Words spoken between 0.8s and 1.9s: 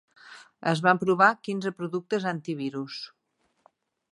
van provar quinze